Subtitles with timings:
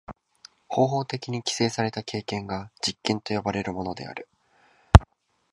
[0.67, 4.27] 方法的に規制された経験が実験と呼ばれるものである。